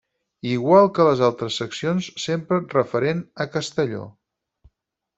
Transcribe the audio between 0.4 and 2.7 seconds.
Igual que les altres seccions, sempre